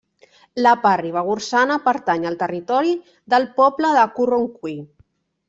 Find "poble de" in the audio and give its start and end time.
3.61-4.09